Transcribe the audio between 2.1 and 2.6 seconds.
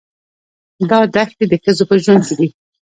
کې دي.